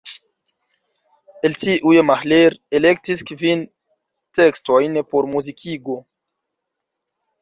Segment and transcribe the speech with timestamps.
[1.49, 3.61] El tiuj Mahler elektis kvin
[4.41, 5.99] tekstojn por muzikigo.